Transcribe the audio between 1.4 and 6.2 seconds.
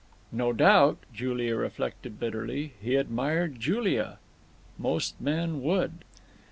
reflected bitterly, he admired Julia. Most men would.